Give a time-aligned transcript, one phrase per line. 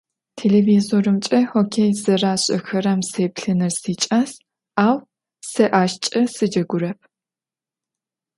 [0.37, 4.31] Têlêvizorımç'e xokkêy zerêş'exerem sêplhınır siç'as,
[4.87, 4.95] au
[5.51, 6.99] se aşç'e sıcegurep.